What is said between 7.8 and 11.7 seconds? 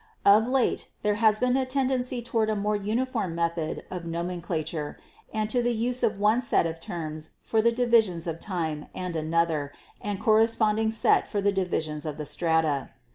sions of time and another and corresponding set for the